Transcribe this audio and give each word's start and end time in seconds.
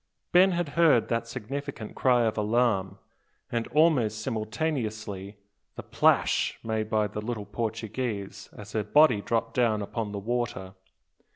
Ben 0.31 0.53
had 0.53 0.69
heard 0.69 1.09
that 1.09 1.27
significant 1.27 1.93
cry 1.93 2.23
of 2.23 2.35
alarm, 2.35 2.97
and 3.51 3.67
almost 3.67 4.19
simultaneously 4.23 5.37
the 5.75 5.83
"plash" 5.83 6.57
made 6.63 6.89
by 6.89 7.05
the 7.05 7.21
little 7.21 7.45
Portuguese 7.45 8.49
as 8.57 8.71
her 8.71 8.83
body 8.83 9.21
dropped 9.21 9.53
down 9.53 9.79
upon 9.83 10.11
the 10.11 10.17
water. 10.17 10.73